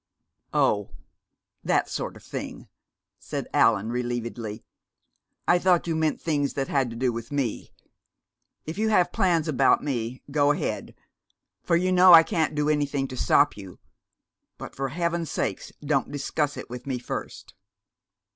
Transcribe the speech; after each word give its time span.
"Oh, 0.55 0.89
that 1.63 1.87
sort 1.87 2.15
of 2.17 2.23
thing," 2.23 2.67
said 3.19 3.47
Allan 3.53 3.91
relievedly. 3.91 4.63
"I 5.47 5.59
thought 5.59 5.85
you 5.85 5.95
meant 5.95 6.19
things 6.19 6.55
that 6.55 6.67
had 6.69 6.89
to 6.89 6.95
do 6.95 7.13
with 7.13 7.31
me. 7.31 7.71
If 8.65 8.79
you 8.79 8.89
have 8.89 9.11
plans 9.11 9.47
about 9.47 9.83
me, 9.83 10.23
go 10.31 10.53
ahead, 10.53 10.95
for 11.61 11.75
you 11.75 11.91
know 11.91 12.13
I 12.13 12.23
can't 12.23 12.55
do 12.55 12.67
anything 12.67 13.07
to 13.09 13.15
stop 13.15 13.55
you 13.55 13.77
but 14.57 14.73
for 14.75 14.89
heaven's 14.89 15.29
sake, 15.29 15.71
don't 15.85 16.11
discuss 16.11 16.57
it 16.57 16.67
with 16.67 16.87
me 16.87 16.97
first!" 16.97 17.53